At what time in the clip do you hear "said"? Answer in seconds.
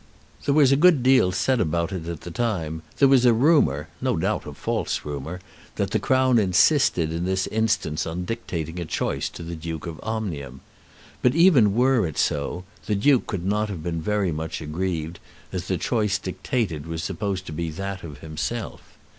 1.31-1.59